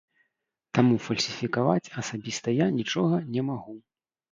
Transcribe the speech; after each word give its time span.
Таму 0.77 0.95
фальсіфікаваць 1.07 1.91
асабіста 2.03 2.57
я 2.65 2.71
нічога 2.81 3.23
не 3.39 3.47
магу. 3.53 3.79